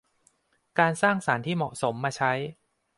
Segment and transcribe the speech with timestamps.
[0.79, 2.31] การสร้างสรรค์ที่เหมาะสมมาใช้